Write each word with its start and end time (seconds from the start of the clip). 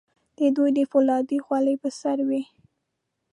د 0.37 0.39
دوی 0.55 0.69
د 0.77 0.79
فولادو 0.91 1.37
خولۍ 1.45 1.75
په 1.83 1.89
سر 1.99 2.17
وې. 2.27 2.41